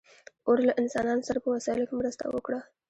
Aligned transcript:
اور 0.47 0.57
له 0.67 0.73
انسانانو 0.81 1.27
سره 1.27 1.39
په 1.43 1.49
وسایلو 1.55 1.87
کې 1.89 1.95
مرسته 1.99 2.23
وکړه. 2.27 2.59